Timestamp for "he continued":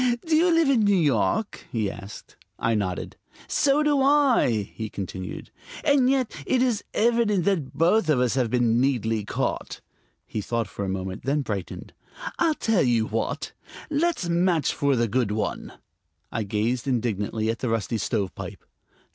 4.73-5.51